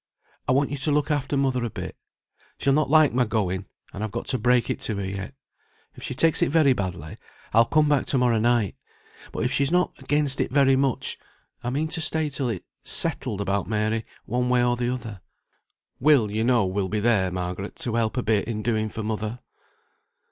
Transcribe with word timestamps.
I 0.47 0.51
want 0.51 0.71
you 0.71 0.77
to 0.77 0.91
look 0.91 1.11
after 1.11 1.37
mother 1.37 1.63
a 1.63 1.69
bit. 1.69 1.95
She'll 2.57 2.73
not 2.73 2.89
like 2.89 3.13
my 3.13 3.23
going, 3.23 3.67
and 3.93 4.03
I've 4.03 4.09
got 4.09 4.25
to 4.29 4.39
break 4.39 4.67
it 4.71 4.79
to 4.79 4.95
her 4.95 5.05
yet. 5.07 5.35
If 5.93 6.01
she 6.01 6.15
takes 6.15 6.41
it 6.41 6.49
very 6.49 6.73
badly, 6.73 7.17
I'll 7.53 7.65
come 7.65 7.87
back 7.87 8.07
to 8.07 8.17
morrow 8.17 8.39
night; 8.39 8.75
but 9.31 9.43
if 9.43 9.51
she's 9.51 9.71
not 9.71 9.91
against 9.99 10.41
it 10.41 10.51
very 10.51 10.75
much, 10.75 11.19
I 11.63 11.69
mean 11.69 11.87
to 11.89 12.01
stay 12.01 12.29
till 12.29 12.49
it's 12.49 12.65
settled 12.83 13.41
about 13.41 13.69
Mary, 13.69 14.03
one 14.25 14.49
way 14.49 14.63
or 14.65 14.75
the 14.75 14.91
other. 14.91 15.21
Will, 15.99 16.31
you 16.31 16.43
know, 16.43 16.65
will 16.65 16.89
be 16.89 16.99
there, 16.99 17.29
Margaret, 17.29 17.75
to 17.75 17.93
help 17.93 18.17
a 18.17 18.23
bit 18.23 18.47
in 18.47 18.63
doing 18.63 18.89
for 18.89 19.03
mother." 19.03 19.41